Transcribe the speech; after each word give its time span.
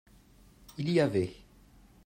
Il 0.79 0.89
y 0.89 0.99
avait. 0.99 1.31